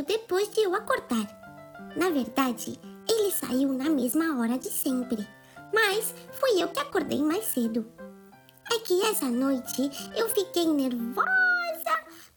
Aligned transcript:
saiu 0.00 0.04
depois 0.04 0.48
de 0.50 0.60
eu 0.60 0.74
acordar. 0.74 1.26
Na 1.96 2.10
verdade, 2.10 2.78
ele 3.08 3.30
saiu 3.32 3.72
na 3.72 3.88
mesma 3.88 4.38
hora 4.38 4.58
de 4.58 4.68
sempre, 4.68 5.26
mas 5.72 6.14
fui 6.32 6.62
eu 6.62 6.68
que 6.68 6.80
acordei 6.80 7.22
mais 7.22 7.44
cedo. 7.44 7.86
É 8.72 8.78
que 8.78 9.02
essa 9.06 9.26
noite 9.26 9.90
eu 10.16 10.28
fiquei 10.28 10.66
nervosa 10.66 11.24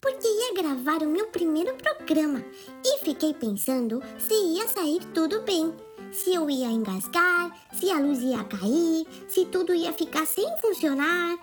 porque 0.00 0.26
ia 0.26 0.54
gravar 0.54 1.02
o 1.02 1.08
meu 1.08 1.26
primeiro 1.28 1.74
programa 1.76 2.44
e 2.84 2.98
fiquei 3.04 3.32
pensando 3.32 4.02
se 4.18 4.34
ia 4.34 4.68
sair 4.68 5.00
tudo 5.14 5.42
bem, 5.42 5.74
se 6.12 6.34
eu 6.34 6.50
ia 6.50 6.68
engasgar, 6.68 7.50
se 7.72 7.90
a 7.90 7.98
luz 7.98 8.20
ia 8.20 8.44
cair, 8.44 9.06
se 9.28 9.46
tudo 9.46 9.72
ia 9.72 9.92
ficar 9.92 10.26
sem 10.26 10.46
funcionar. 10.58 11.38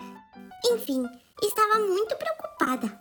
Enfim, 0.70 1.04
estava 1.42 1.78
muito 1.80 2.14
preocupada. 2.16 3.00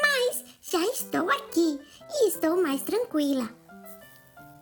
Mas 0.00 0.44
já 0.60 0.80
estou 0.82 1.28
aqui 1.30 1.80
e 2.10 2.28
estou 2.28 2.62
mais 2.62 2.82
tranquila. 2.82 3.48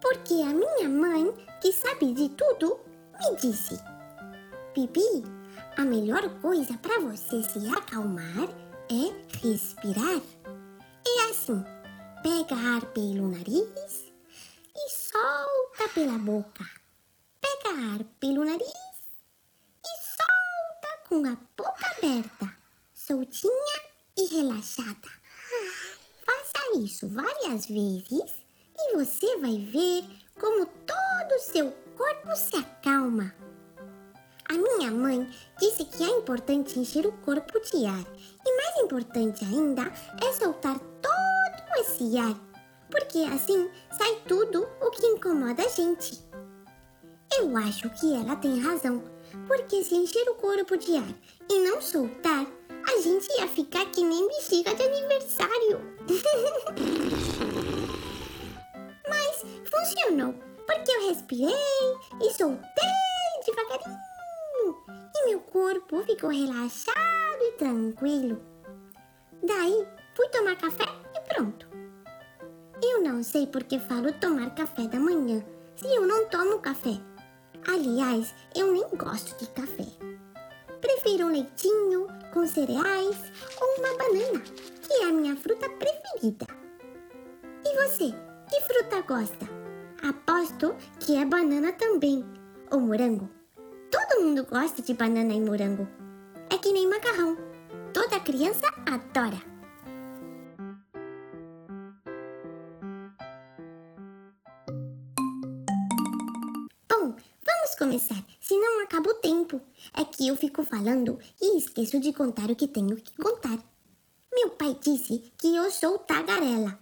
Porque 0.01 0.35
a 0.43 0.53
minha 0.53 0.89
mãe, 0.89 1.33
que 1.61 1.73
sabe 1.73 2.13
de 2.13 2.29
tudo, 2.31 2.81
me 3.19 3.37
disse: 3.37 3.79
Bibi, 4.75 5.25
a 5.77 5.85
melhor 5.85 6.29
coisa 6.41 6.77
para 6.79 7.01
você 7.01 7.43
se 7.43 7.69
acalmar 7.69 8.49
é 8.91 9.39
respirar. 9.39 10.21
É 11.07 11.31
assim: 11.31 11.65
pega 12.23 12.55
ar 12.55 12.85
pelo 12.93 13.29
nariz 13.29 14.13
e 14.77 14.91
solta 14.91 15.89
pela 15.95 16.19
boca. 16.19 16.65
Pega 17.41 17.95
ar 17.95 18.05
pelo 18.21 18.45
nariz 18.45 18.69
e 19.85 19.93
solta 20.17 21.09
com 21.09 21.27
a 21.27 21.37
boca 21.57 21.87
aberta, 21.97 22.57
soltinha 22.95 23.81
e 24.17 24.27
relaxada. 24.27 25.26
Isso 26.75 27.09
várias 27.09 27.67
vezes 27.67 28.35
e 28.79 28.97
você 28.97 29.39
vai 29.39 29.59
ver 29.59 30.05
como 30.39 30.67
todo 30.67 31.35
o 31.35 31.41
seu 31.41 31.73
corpo 31.97 32.37
se 32.37 32.57
acalma. 32.57 33.35
A 34.49 34.53
minha 34.53 34.91
mãe 34.91 35.29
disse 35.59 35.85
que 35.85 36.05
é 36.05 36.09
importante 36.09 36.79
encher 36.79 37.07
o 37.07 37.13
corpo 37.13 37.59
de 37.61 37.87
ar 37.87 38.05
e 38.45 38.57
mais 38.57 38.77
importante 38.85 39.45
ainda 39.45 39.91
é 40.23 40.33
soltar 40.33 40.79
todo 40.79 41.81
esse 41.81 42.17
ar, 42.19 42.39
porque 42.91 43.19
assim 43.19 43.71
sai 43.97 44.21
tudo 44.29 44.69
o 44.81 44.91
que 44.91 45.07
incomoda 45.07 45.63
a 45.65 45.69
gente. 45.69 46.23
Eu 47.39 47.57
acho 47.57 47.91
que 47.91 48.15
ela 48.15 48.37
tem 48.37 48.61
razão, 48.61 49.03
porque 49.49 49.83
se 49.83 49.95
encher 49.95 50.29
o 50.29 50.37
corpo 50.37 50.77
de 50.77 50.97
ar 50.97 51.15
e 51.51 51.59
não 51.61 51.81
soltar, 51.81 52.47
a 52.97 53.01
gente 53.01 53.29
ia 53.39 53.47
ficar 53.47 53.85
que 53.91 54.03
nem 54.03 54.27
bexiga 54.27 54.75
de 54.75 54.83
aniversário. 54.83 55.79
Mas 59.07 59.45
funcionou, 59.71 60.33
porque 60.67 60.91
eu 60.91 61.09
respirei 61.09 61.53
e 62.23 62.33
soltei 62.33 62.89
devagarinho 63.45 64.01
e 65.15 65.27
meu 65.29 65.41
corpo 65.41 66.03
ficou 66.05 66.31
relaxado 66.31 67.43
e 67.43 67.53
tranquilo. 67.53 68.41
Daí 69.43 69.87
fui 70.15 70.27
tomar 70.29 70.57
café 70.57 70.87
e 71.15 71.21
pronto. 71.35 71.69
Eu 72.83 73.03
não 73.03 73.23
sei 73.23 73.47
por 73.47 73.63
que 73.65 73.79
falo 73.79 74.11
tomar 74.15 74.55
café 74.55 74.89
da 74.89 74.99
manhã 74.99 75.45
se 75.77 75.87
eu 75.87 76.07
não 76.07 76.31
tomo 76.31 76.61
café. 76.61 76.99
Aliás, 77.69 78.35
eu 78.55 78.73
nem 78.73 78.89
gosto 78.97 79.39
de 79.39 79.47
café. 79.51 79.85
Prefiro 81.07 81.29
um 81.29 81.31
leitinho 81.31 82.09
com 82.35 82.45
cereais 82.49 83.17
ou 83.61 83.79
uma 83.79 83.97
banana, 83.97 84.43
que 84.83 84.93
é 84.93 85.05
a 85.05 85.13
minha 85.13 85.37
fruta 85.37 85.69
preferida. 85.69 86.47
E 87.65 87.75
você, 87.77 88.13
que 88.51 88.61
fruta 88.63 89.03
gosta? 89.03 89.49
Aposto 90.03 90.75
que 90.99 91.17
é 91.17 91.25
banana 91.25 91.73
também, 91.75 92.27
ou 92.73 92.81
morango. 92.81 93.31
Todo 93.89 94.21
mundo 94.21 94.45
gosta 94.51 94.83
de 94.83 94.95
banana 94.95 95.33
e 95.33 95.41
morango. 95.41 95.87
É 96.51 96.59
que 96.59 96.73
nem 96.73 96.89
macarrão. 96.89 97.37
Toda 97.93 98.19
criança 98.19 98.67
adora. 98.85 99.41
É 109.99 110.05
que 110.05 110.29
eu 110.29 110.37
fico 110.37 110.63
falando 110.63 111.19
e 111.41 111.59
esqueço 111.59 111.99
de 111.99 112.13
contar 112.13 112.51
o 112.51 112.57
que 112.57 112.69
tenho 112.69 112.97
que 112.97 113.17
contar. 113.17 113.59
Meu 114.33 114.51
pai 114.51 114.77
disse 114.79 115.33
que 115.39 115.57
eu 115.57 115.71
sou 115.71 115.99
tagarela, 115.99 116.79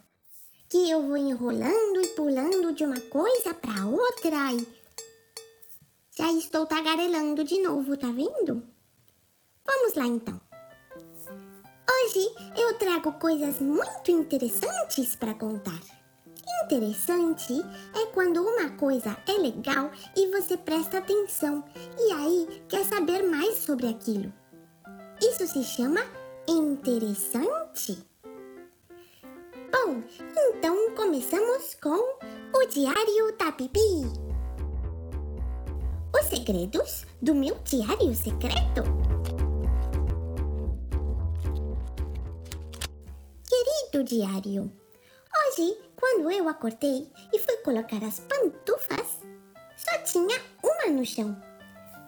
que 0.69 0.91
eu 0.91 1.01
vou 1.03 1.17
enrolando 1.17 2.01
e 2.03 2.09
pulando 2.09 2.73
de 2.73 2.85
uma 2.85 3.01
coisa 3.01 3.55
para 3.55 3.87
outra 3.87 4.53
e 4.53 4.67
já 6.17 6.33
estou 6.33 6.67
tagarelando 6.67 7.45
de 7.45 7.61
novo, 7.61 7.97
tá 7.97 8.09
vendo? 8.09 8.63
Vamos 9.65 9.95
lá 9.95 10.07
então. 10.07 10.41
Hoje 11.91 12.35
eu 12.57 12.79
trago 12.79 13.13
coisas 13.15 13.61
muito 13.61 14.11
interessantes 14.11 15.17
para 15.17 15.35
contar. 15.35 15.81
Interessante 16.65 17.63
é 17.95 18.07
quando 18.07 18.41
uma 18.41 18.71
coisa 18.71 19.15
é 19.29 19.33
legal 19.33 19.91
e 20.17 20.31
você 20.31 20.57
presta 20.57 20.97
atenção 20.97 21.63
e 21.99 22.11
aí 22.11 22.65
quer 22.69 22.83
saber 22.87 23.23
mais 23.23 23.59
sobre 23.59 23.87
aquilo. 23.87 24.33
Isso 25.21 25.47
se 25.47 25.63
chama 25.63 26.01
interessante. 26.49 28.03
Bom, 29.71 30.03
então 30.39 30.95
começamos 30.97 31.75
com 31.83 31.99
o 31.99 32.67
Diário 32.67 33.37
da 33.39 33.51
Bibi. 33.51 34.11
Os 36.19 36.27
segredos 36.31 37.05
do 37.21 37.35
meu 37.35 37.57
diário 37.63 38.15
secreto. 38.15 38.83
Querido 43.47 44.03
diário, 44.03 44.73
hoje, 45.55 45.79
quando 45.97 46.31
eu 46.31 46.49
acordei 46.49 47.09
e 47.33 47.39
fui 47.39 47.57
colocar 47.59 48.03
as 48.05 48.21
pantufas, 48.21 49.21
só 49.77 49.99
tinha 50.05 50.41
uma 50.63 50.93
no 50.93 51.05
chão. 51.05 51.37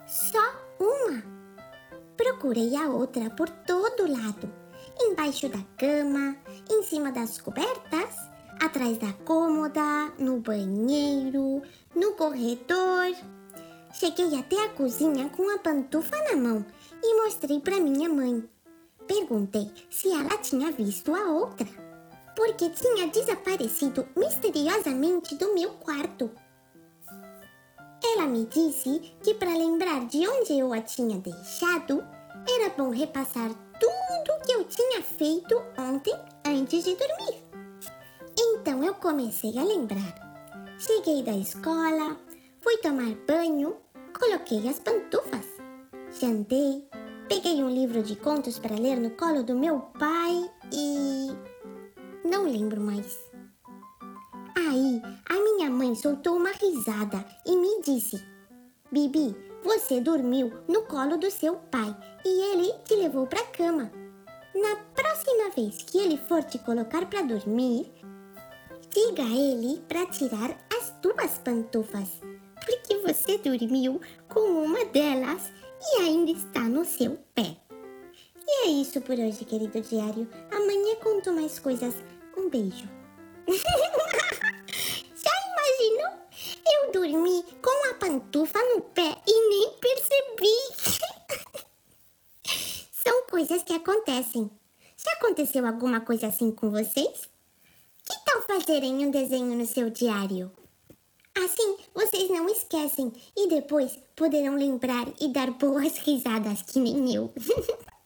Só 0.07 0.39
uma. 0.79 1.23
Procurei 2.15 2.75
a 2.75 2.89
outra 2.89 3.29
por 3.29 3.49
todo 3.49 4.11
lado 4.11 4.51
embaixo 4.99 5.47
da 5.47 5.59
cama, 5.77 6.35
em 6.69 6.81
cima 6.83 7.11
das 7.11 7.39
cobertas, 7.39 8.15
atrás 8.59 8.97
da 8.97 9.13
cômoda, 9.13 10.11
no 10.17 10.39
banheiro, 10.39 11.61
no 11.95 12.13
corredor. 12.13 13.15
Cheguei 13.93 14.37
até 14.37 14.65
a 14.65 14.69
cozinha 14.69 15.29
com 15.29 15.53
a 15.53 15.59
pantufa 15.59 16.17
na 16.29 16.35
mão 16.35 16.65
e 17.03 17.23
mostrei 17.23 17.59
para 17.59 17.79
minha 17.79 18.09
mãe. 18.09 18.43
Perguntei 19.07 19.71
se 19.89 20.11
ela 20.11 20.37
tinha 20.39 20.71
visto 20.71 21.13
a 21.15 21.31
outra, 21.31 21.67
porque 22.37 22.69
tinha 22.69 23.07
desaparecido 23.07 24.07
misteriosamente 24.15 25.35
do 25.35 25.55
meu 25.55 25.71
quarto. 25.71 26.29
Ela 28.13 28.27
me 28.27 28.45
disse 28.45 29.13
que 29.23 29.33
para 29.33 29.57
lembrar 29.57 30.05
de 30.05 30.27
onde 30.27 30.53
eu 30.53 30.71
a 30.71 30.79
tinha 30.79 31.17
deixado, 31.17 32.05
era 32.47 32.69
bom 32.77 32.91
repassar 32.91 33.49
tudo 33.79 34.45
que 34.45 34.51
eu 34.53 34.63
tinha 34.65 35.01
feito 35.01 35.59
ontem 35.77 36.13
antes 36.45 36.83
de 36.83 36.95
dormir. 36.95 37.43
Então 38.39 38.83
eu 38.83 38.93
comecei 38.93 39.57
a 39.57 39.63
lembrar. 39.63 40.77
Cheguei 40.77 41.23
da 41.23 41.35
escola, 41.35 42.15
fui 42.61 42.77
tomar 42.77 43.15
banho 43.27 43.75
Coloquei 44.19 44.67
as 44.67 44.79
pantufas. 44.79 45.45
Jantei, 46.19 46.83
peguei 47.29 47.63
um 47.63 47.69
livro 47.69 48.01
de 48.01 48.15
contos 48.15 48.57
para 48.57 48.75
ler 48.75 48.97
no 48.97 49.11
colo 49.11 49.43
do 49.43 49.55
meu 49.55 49.79
pai 49.99 50.49
e. 50.73 51.56
Não 52.29 52.43
lembro 52.43 52.81
mais. 52.81 53.17
Aí, 54.55 55.01
a 55.29 55.33
minha 55.33 55.69
mãe 55.69 55.95
soltou 55.95 56.37
uma 56.37 56.51
risada 56.51 57.25
e 57.45 57.55
me 57.55 57.81
disse: 57.81 58.23
Bibi, 58.91 59.35
você 59.63 60.01
dormiu 60.01 60.51
no 60.67 60.83
colo 60.83 61.17
do 61.17 61.31
seu 61.31 61.55
pai 61.55 61.95
e 62.25 62.53
ele 62.53 62.73
te 62.85 62.95
levou 62.95 63.27
para 63.27 63.41
a 63.41 63.47
cama. 63.47 63.91
Na 64.55 64.75
próxima 64.95 65.49
vez 65.55 65.77
que 65.83 65.97
ele 65.99 66.17
for 66.17 66.43
te 66.43 66.57
colocar 66.59 67.05
para 67.05 67.21
dormir, 67.21 67.91
diga 68.93 69.23
a 69.23 69.35
ele 69.35 69.81
para 69.87 70.05
tirar 70.07 70.57
as 70.75 70.91
tuas 71.01 71.37
pantufas 71.37 72.21
porque 72.67 72.97
você 72.97 73.37
dormiu 73.37 74.01
com 74.27 74.65
uma 74.65 74.83
delas 74.85 75.51
e 75.81 76.01
ainda 76.01 76.31
está 76.31 76.61
no 76.61 76.83
seu 76.83 77.17
pé. 77.33 77.55
E 78.45 78.67
é 78.67 78.69
isso 78.71 78.99
por 79.01 79.17
hoje, 79.17 79.45
querido 79.45 79.79
diário. 79.81 80.27
Amanhã 80.51 80.95
conto 81.01 81.31
mais 81.31 81.59
coisas. 81.59 81.95
Um 82.47 82.49
beijo. 82.49 82.87
Já 85.15 85.31
imaginou? 85.51 86.13
Eu 86.65 86.91
dormi 86.93 87.43
com 87.61 87.89
a 87.89 87.93
pantufa 87.95 88.57
no 88.73 88.81
pé 88.83 89.17
e 89.27 89.49
nem 89.49 89.73
percebi. 89.81 90.55
São 93.03 93.23
coisas 93.29 93.63
que 93.63 93.73
acontecem. 93.73 94.49
Já 94.95 95.11
aconteceu 95.19 95.67
alguma 95.67 95.99
coisa 95.99 96.27
assim 96.27 96.49
com 96.51 96.71
vocês? 96.71 97.29
Que 98.05 98.15
tal 98.25 98.41
fazerem 98.43 99.05
um 99.05 99.11
desenho 99.11 99.53
no 99.53 99.65
seu 99.65 99.89
diário. 99.89 100.49
Assim, 101.35 101.75
vocês 101.93 102.29
não 102.29 102.47
esquecem 102.47 103.11
e 103.35 103.49
depois 103.49 103.99
poderão 104.15 104.55
lembrar 104.55 105.05
e 105.19 105.27
dar 105.27 105.51
boas 105.51 105.97
risadas 105.97 106.61
que 106.61 106.79
nem 106.79 107.13
eu. 107.13 107.29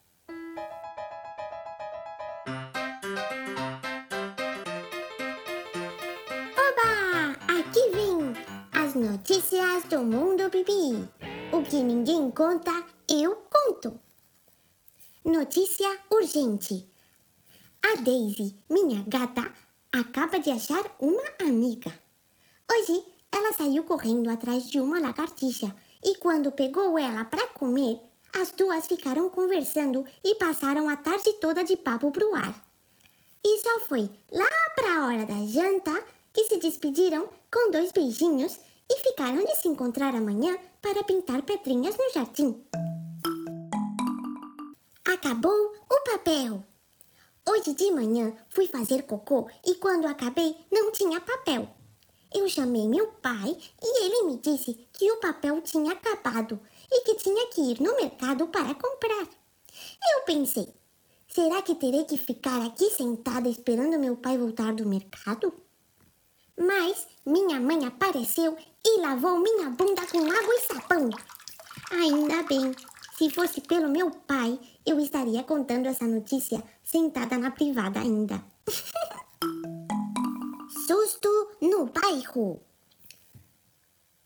do 9.92 10.06
mundo 10.06 10.50
bibi. 10.50 11.06
O 11.52 11.62
que 11.64 11.84
ninguém 11.84 12.32
conta, 12.32 12.72
eu 13.10 13.36
conto. 13.52 14.00
Notícia 15.26 16.00
urgente. 16.10 16.90
A 17.84 18.02
Daisy, 18.02 18.56
minha 18.70 19.04
gata, 19.06 19.54
acaba 19.92 20.40
de 20.40 20.50
achar 20.50 20.96
uma 20.98 21.24
amiga. 21.42 21.94
Hoje 22.72 23.04
ela 23.34 23.52
saiu 23.52 23.84
correndo 23.84 24.30
atrás 24.30 24.70
de 24.70 24.80
uma 24.80 24.98
lagartixa 24.98 25.76
e 26.02 26.16
quando 26.16 26.54
pegou 26.54 26.98
ela 26.98 27.26
para 27.26 27.48
comer, 27.48 28.00
as 28.34 28.50
duas 28.52 28.88
ficaram 28.88 29.30
conversando 29.30 30.06
e 30.24 30.36
passaram 30.36 30.88
a 30.88 30.96
tarde 30.96 31.34
toda 31.34 31.66
de 31.66 31.76
papo 31.76 32.12
pro 32.12 32.34
ar. 32.34 32.56
E 33.44 33.60
só 33.60 33.82
foi 33.82 34.10
lá 34.32 34.70
para 34.74 34.96
a 34.96 35.06
hora 35.08 35.26
da 35.26 35.46
janta 35.46 36.02
que 36.32 36.46
se 36.46 36.60
despediram 36.60 37.28
com 37.52 37.72
dois 37.72 37.92
beijinhos 37.92 38.58
e 38.92 39.00
ficaram 39.00 39.46
de 39.46 39.56
se 39.56 39.70
encontrar 39.70 40.14
amanhã 40.14 40.58
para 40.82 41.02
pintar 41.02 41.42
pedrinhas 41.44 41.96
no 41.98 42.12
jardim. 42.14 42.62
Acabou 45.06 45.74
o 45.90 46.04
papel. 46.12 46.62
Hoje 47.48 47.74
de 47.74 47.90
manhã 47.92 48.34
fui 48.50 48.68
fazer 48.68 49.04
cocô 49.04 49.50
e 49.66 49.76
quando 49.76 50.08
acabei 50.08 50.58
não 50.70 50.92
tinha 50.92 51.22
papel. 51.22 51.70
Eu 52.34 52.50
chamei 52.50 52.86
meu 52.88 53.08
pai 53.08 53.58
e 53.82 54.06
ele 54.06 54.24
me 54.24 54.38
disse 54.38 54.74
que 54.92 55.10
o 55.10 55.20
papel 55.22 55.62
tinha 55.62 55.94
acabado 55.94 56.60
e 56.92 57.02
que 57.02 57.16
tinha 57.16 57.48
que 57.48 57.62
ir 57.62 57.82
no 57.82 57.96
mercado 57.96 58.48
para 58.48 58.76
comprar. 58.76 59.28
Eu 60.14 60.22
pensei, 60.26 60.68
será 61.30 61.62
que 61.62 61.76
terei 61.76 62.04
que 62.04 62.18
ficar 62.18 62.66
aqui 62.66 62.90
sentada 62.90 63.48
esperando 63.48 63.98
meu 63.98 64.18
pai 64.18 64.38
voltar 64.38 64.74
do 64.74 64.86
mercado? 64.86 65.54
Mas 66.58 67.08
minha 67.26 67.60
mãe 67.60 67.86
apareceu 67.86 68.58
e 68.86 69.00
lavou 69.00 69.40
minha 69.40 69.70
bunda 69.70 70.06
com 70.08 70.20
água 70.20 70.56
e 70.56 70.60
sabão. 70.62 71.10
Ainda 71.92 72.44
bem, 72.44 72.74
se 73.18 73.30
fosse 73.30 73.62
pelo 73.62 73.90
meu 73.90 74.12
pai, 74.12 74.60
eu 74.86 75.00
estaria 75.00 75.44
contando 75.44 75.88
essa 75.88 76.08
notícia 76.08 76.64
sentada 76.84 77.38
na 77.38 77.52
privada 77.52 78.00
ainda. 78.00 78.44
Susto 80.88 81.30
no 81.62 81.86
bairro. 81.86 82.62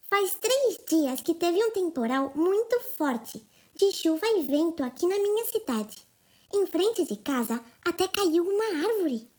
Faz 0.09 0.35
três 0.35 0.79
dias 0.89 1.21
que 1.21 1.33
teve 1.33 1.61
um 1.63 1.71
temporal 1.71 2.31
muito 2.35 2.79
forte, 2.97 3.45
de 3.75 3.91
chuva 3.91 4.25
e 4.27 4.43
vento 4.43 4.83
aqui 4.83 5.05
na 5.05 5.17
minha 5.17 5.45
cidade. 5.45 6.07
Em 6.53 6.65
frente 6.65 7.05
de 7.05 7.17
casa 7.17 7.61
até 7.83 8.07
caiu 8.07 8.47
uma 8.47 8.87
árvore. 8.87 9.29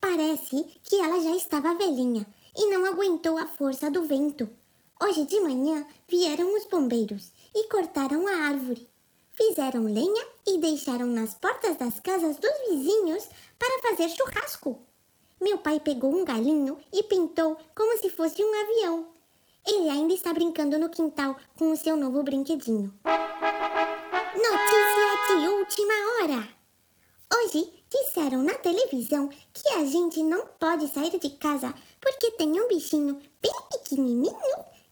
Parece 0.00 0.64
que 0.84 0.96
ela 0.96 1.20
já 1.20 1.36
estava 1.36 1.74
velhinha 1.74 2.26
e 2.58 2.66
não 2.66 2.84
aguentou 2.84 3.38
a 3.38 3.46
força 3.46 3.88
do 3.88 4.02
vento. 4.02 4.50
Hoje 5.00 5.24
de 5.24 5.38
manhã 5.38 5.86
vieram 6.08 6.52
os 6.56 6.64
bombeiros 6.64 7.32
e 7.54 7.68
cortaram 7.68 8.26
a 8.26 8.48
árvore. 8.48 8.88
Fizeram 9.30 9.84
lenha 9.84 10.26
e 10.44 10.58
deixaram 10.58 11.06
nas 11.06 11.34
portas 11.34 11.76
das 11.76 12.00
casas 12.00 12.36
dos 12.36 12.50
vizinhos 12.68 13.28
para 13.56 13.88
fazer 13.88 14.08
churrasco. 14.08 14.82
Meu 15.40 15.58
pai 15.58 15.78
pegou 15.78 16.12
um 16.12 16.24
galinho 16.24 16.76
e 16.92 17.04
pintou 17.04 17.56
como 17.76 17.96
se 17.98 18.10
fosse 18.10 18.42
um 18.42 18.60
avião. 18.60 19.06
Ele 19.64 19.88
ainda 19.88 20.12
está 20.12 20.32
brincando 20.32 20.78
no 20.78 20.88
quintal 20.88 21.36
com 21.56 21.70
o 21.70 21.76
seu 21.76 21.96
novo 21.96 22.24
brinquedinho. 22.24 22.92
Notícia 24.34 25.40
de 25.40 25.48
última 25.48 25.87
disseram 28.18 28.42
na 28.42 28.54
televisão 28.54 29.28
que 29.52 29.68
a 29.68 29.84
gente 29.84 30.20
não 30.24 30.44
pode 30.58 30.88
sair 30.88 31.16
de 31.20 31.30
casa 31.30 31.72
porque 32.00 32.32
tem 32.32 32.60
um 32.60 32.66
bichinho 32.66 33.20
bem 33.40 33.52
pequenininho 33.70 34.34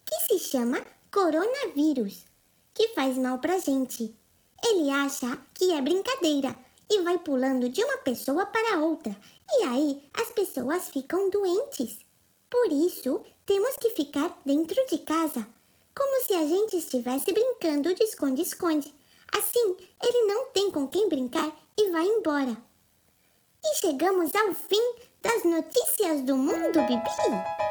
que 0.04 0.14
se 0.28 0.38
chama 0.38 0.80
coronavírus, 1.12 2.24
que 2.72 2.88
faz 2.88 3.18
mal 3.18 3.40
pra 3.40 3.58
gente. 3.58 4.14
Ele 4.64 4.90
acha 4.90 5.36
que 5.54 5.72
é 5.72 5.82
brincadeira 5.82 6.54
e 6.88 7.02
vai 7.02 7.18
pulando 7.18 7.68
de 7.68 7.82
uma 7.82 7.98
pessoa 7.98 8.46
para 8.46 8.78
outra, 8.78 9.16
e 9.50 9.64
aí 9.64 10.02
as 10.14 10.30
pessoas 10.30 10.88
ficam 10.88 11.28
doentes. 11.28 11.98
Por 12.48 12.70
isso, 12.70 13.22
temos 13.44 13.76
que 13.76 13.90
ficar 13.90 14.40
dentro 14.46 14.76
de 14.86 14.98
casa, 14.98 15.44
como 15.96 16.22
se 16.22 16.32
a 16.32 16.46
gente 16.46 16.76
estivesse 16.76 17.32
brincando 17.32 17.92
de 17.92 18.04
esconde-esconde. 18.04 18.94
Assim, 19.36 19.76
ele 20.00 20.26
não 20.26 20.46
tem 20.52 20.70
com 20.70 20.86
quem 20.86 21.08
brincar 21.08 21.52
e 21.76 21.90
vai 21.90 22.06
embora. 22.06 22.56
E 23.68 23.76
chegamos 23.80 24.32
ao 24.34 24.54
fim 24.54 24.94
das 25.20 25.42
notícias 25.42 26.22
do 26.22 26.36
mundo, 26.36 26.80
Bibi. 26.82 27.66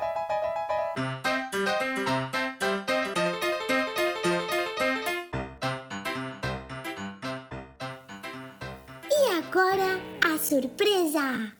agora 9.37 10.01
a 10.21 10.37
surpresa! 10.37 11.53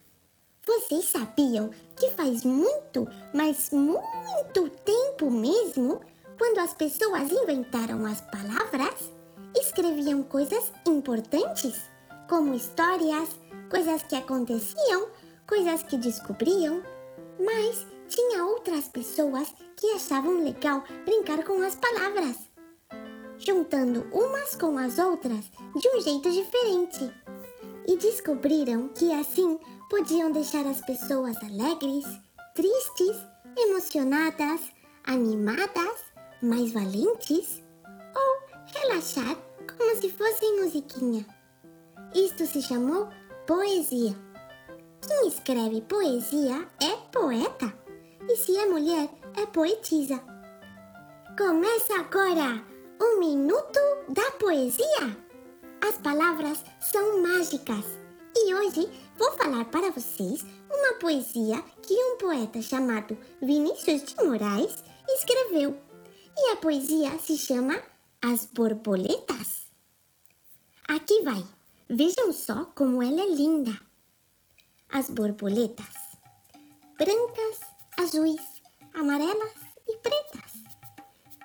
Vocês 0.66 1.06
sabiam 1.06 1.70
que 1.96 2.10
faz 2.10 2.44
muito, 2.44 3.08
mas 3.32 3.70
muito 3.70 4.68
tempo 4.84 5.30
mesmo, 5.30 6.02
quando 6.36 6.58
as 6.58 6.74
pessoas 6.74 7.32
inventaram 7.32 8.04
as 8.04 8.20
palavras, 8.20 9.10
escreviam 9.56 10.22
coisas 10.22 10.70
importantes, 10.86 11.80
como 12.28 12.54
histórias, 12.54 13.30
coisas 13.70 14.02
que 14.02 14.16
aconteciam, 14.16 15.08
coisas 15.46 15.82
que 15.82 15.96
descobriam, 15.96 16.82
mas 17.38 17.86
tinha 18.08 18.44
outras 18.44 18.88
pessoas 18.88 19.52
que 19.76 19.92
achavam 19.92 20.42
legal 20.42 20.84
brincar 21.04 21.44
com 21.44 21.60
as 21.62 21.74
palavras, 21.74 22.36
juntando 23.38 24.06
umas 24.12 24.56
com 24.56 24.78
as 24.78 24.98
outras 24.98 25.50
de 25.76 25.88
um 25.88 26.00
jeito 26.00 26.30
diferente 26.30 27.12
e 27.86 27.96
descobriram 27.96 28.88
que 28.88 29.12
assim 29.12 29.58
podiam 29.88 30.30
deixar 30.32 30.66
as 30.66 30.80
pessoas 30.80 31.36
alegres, 31.38 32.04
tristes, 32.54 33.16
emocionadas, 33.56 34.60
animadas, 35.04 36.00
mais 36.42 36.72
valentes 36.72 37.62
ou 38.14 38.80
relaxar 38.80 39.36
como 39.76 39.96
se 39.96 40.10
fosse 40.10 40.60
musiquinha. 40.60 41.26
Isto 42.14 42.46
se 42.46 42.62
chamou 42.62 43.08
poesia. 43.46 44.12
Quem 45.06 45.28
escreve 45.28 45.80
poesia 45.82 46.68
é 46.82 46.96
poeta, 47.12 47.72
e 48.28 48.36
se 48.36 48.56
é 48.56 48.66
mulher, 48.66 49.08
é 49.36 49.46
poetisa. 49.46 50.20
Começa 51.38 51.94
agora 51.94 52.60
o 53.00 53.20
Minuto 53.20 53.78
da 54.08 54.32
Poesia! 54.32 55.16
As 55.80 55.96
palavras 55.98 56.64
são 56.80 57.22
mágicas 57.22 57.84
e 58.34 58.52
hoje 58.52 58.90
vou 59.16 59.30
falar 59.32 59.66
para 59.66 59.92
vocês 59.92 60.44
uma 60.68 60.94
poesia 60.94 61.62
que 61.82 61.94
um 61.94 62.16
poeta 62.16 62.60
chamado 62.60 63.16
Vinícius 63.40 64.02
de 64.02 64.24
Moraes 64.24 64.82
escreveu. 65.08 65.76
E 66.36 66.50
a 66.50 66.56
poesia 66.56 67.16
se 67.18 67.38
chama 67.38 67.80
As 68.20 68.46
Borboletas. 68.46 69.68
Aqui 70.88 71.22
vai. 71.22 71.55
Vejam 71.88 72.32
só 72.32 72.64
como 72.66 73.02
ela 73.02 73.20
é 73.20 73.28
linda. 73.28 73.78
As 74.92 75.10
borboletas, 75.10 75.94
brancas, 76.98 77.60
azuis, 77.98 78.62
amarelas 78.94 79.54
e 79.88 79.96
pretas, 79.98 80.52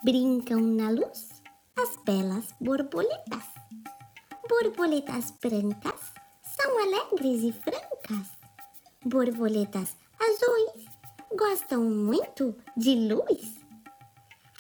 brincam 0.03 0.61
na 0.61 0.89
luz 0.89 1.29
as 1.77 1.95
belas 2.03 2.53
borboletas 2.59 3.61
borboletas 4.51 5.31
brancas 5.41 6.13
são 6.43 6.77
alegres 6.79 7.41
e 7.41 7.51
francas. 7.53 8.27
Borboletas 9.05 9.95
azuis 10.19 10.85
gostam 11.35 11.81
muito 11.81 12.53
de 12.75 12.95
luz. 12.95 13.55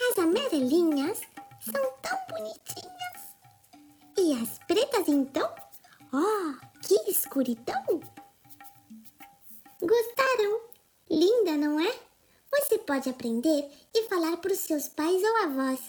As 0.09 0.17
amarelinhas 0.17 1.19
são 1.59 1.93
tão 2.01 2.17
bonitinhas. 2.29 3.35
E 4.17 4.41
as 4.41 4.59
pretas, 4.59 5.09
então? 5.09 5.53
Oh, 6.13 6.53
que 6.81 7.09
escuridão! 7.09 8.01
Gostaram? 9.81 10.61
Linda, 11.09 11.55
não 11.57 11.79
é? 11.79 11.93
Você 12.51 12.77
pode 12.79 13.09
aprender 13.09 13.71
e 13.93 14.03
falar 14.09 14.35
para 14.37 14.51
os 14.51 14.59
seus 14.59 14.89
pais 14.89 15.23
ou 15.23 15.43
avós. 15.43 15.79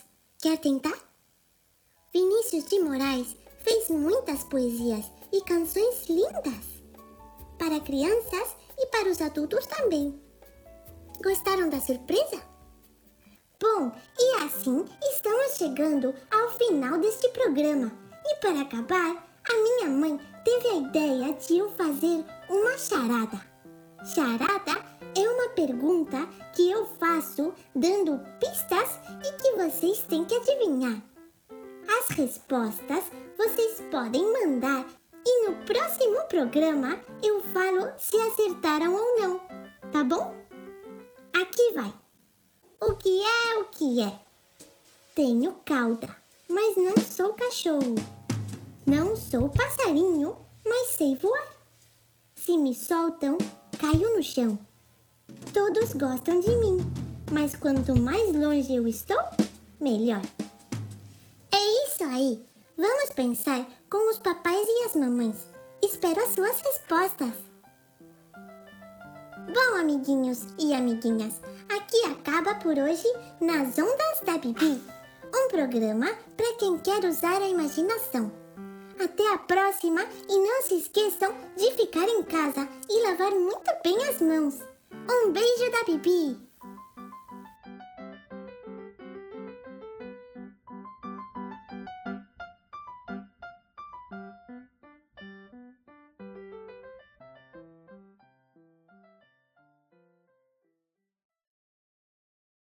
Quer 0.41 0.59
tentar? 0.59 0.97
Vinícius 2.12 2.67
de 2.67 2.79
Moraes 2.79 3.37
fez 3.64 3.88
muitas 3.88 4.45
poesias 4.45 5.11
e 5.33 5.41
canções 5.43 6.07
lindas 6.09 6.83
para 7.59 7.81
crianças 7.81 8.57
e 8.79 8.87
para 8.87 9.09
os 9.09 9.21
adultos 9.21 9.67
também. 9.67 10.21
Gostaram 11.23 11.69
da 11.69 11.81
surpresa? 11.81 12.43
Bom, 13.61 13.93
e 14.19 14.37
assim 14.45 14.85
estamos 15.14 15.57
chegando 15.57 16.14
ao 16.31 16.50
final 16.52 16.99
deste 16.99 17.29
programa. 17.31 17.93
E 18.25 18.37
para 18.37 18.61
acabar, 18.61 19.32
a 19.49 19.55
minha 19.55 19.89
mãe 19.89 20.21
teve 20.45 20.69
a 20.69 20.77
ideia 20.77 21.33
de 21.35 21.59
eu 21.59 21.71
fazer 21.71 22.25
uma 22.49 22.79
charada. 22.79 23.41
Charada 24.15 24.85
é 25.17 25.29
uma 25.29 25.49
pergunta 25.51 26.27
que 26.55 26.71
eu 26.71 26.87
faço 26.99 27.53
dando 27.75 28.21
pistas 28.41 28.99
e 29.25 29.33
que 29.41 29.53
vocês 29.53 30.03
têm 30.05 30.25
que 30.25 30.35
adivinhar. 30.35 31.03
As 31.89 32.17
respostas 32.17 33.05
vocês 33.37 33.83
podem 33.91 34.25
mandar 34.33 34.87
e 35.25 35.49
no 35.49 35.57
próximo 35.65 36.21
programa 36.29 37.01
eu 37.23 37.41
falo 37.53 37.93
se 37.99 38.17
acertaram 38.17 38.95
ou 38.95 39.21
não, 39.21 39.39
tá 39.91 40.03
bom? 40.05 40.35
Aqui 41.33 41.73
vai. 41.75 41.93
O 42.81 42.95
que 42.95 43.23
é 43.23 43.59
o 43.59 43.65
que 43.67 44.03
é? 44.03 44.21
Tenho 45.15 45.53
cauda, 45.65 46.17
mas 46.49 46.77
não 46.77 46.97
sou 46.97 47.35
cachorro. 47.35 48.22
Não 48.85 49.15
sou 49.15 49.49
passarinho, 49.49 50.37
mas 50.67 50.89
sei 50.89 51.15
voar. 51.15 51.47
Se 52.35 52.59
me 52.59 52.75
soltam, 52.75 53.39
caio 53.79 54.17
no 54.17 54.23
chão. 54.23 54.59
Todos 55.55 55.93
gostam 55.93 56.41
de 56.41 56.57
mim, 56.57 56.79
mas 57.31 57.55
quanto 57.55 57.95
mais 57.95 58.35
longe 58.35 58.75
eu 58.75 58.89
estou, 58.89 59.23
melhor. 59.81 60.21
É 61.53 61.87
isso 61.87 62.03
aí. 62.03 62.45
Vamos 62.77 63.11
pensar 63.11 63.65
com 63.89 64.11
os 64.11 64.19
papais 64.19 64.67
e 64.67 64.85
as 64.87 64.97
mamães. 64.97 65.37
Espero 65.81 66.21
as 66.21 66.35
suas 66.35 66.61
respostas. 66.61 67.35
Bom, 69.47 69.79
amiguinhos 69.79 70.47
e 70.59 70.75
amiguinhas, 70.75 71.41
aqui 71.69 72.05
acaba 72.07 72.57
por 72.57 72.77
hoje 72.77 73.07
Nas 73.41 73.79
Ondas 73.79 74.21
da 74.25 74.39
Bibi, 74.39 74.83
um 75.35 75.49
programa 75.49 76.09
para 76.37 76.57
quem 76.59 76.79
quer 76.79 77.05
usar 77.05 77.41
a 77.41 77.49
imaginação. 77.49 78.42
Até 79.04 79.32
a 79.32 79.38
próxima 79.38 80.00
e 80.28 80.38
não 80.38 80.62
se 80.62 80.76
esqueçam 80.76 81.35
de 81.56 81.73
ficar 81.73 82.09
em 82.09 82.23
casa 82.23 82.68
e 82.88 83.02
lavar 83.02 83.32
muito 83.32 83.71
bem 83.82 83.97
as 84.04 84.21
mãos. 84.21 84.61
Um 84.92 85.32
beijo 85.32 85.71
da 85.73 85.82
Bibi! 85.85 86.51